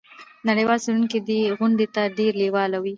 [0.49, 2.89] نړیوال څیړونکي دې غونډې ته ډیر لیواله وي.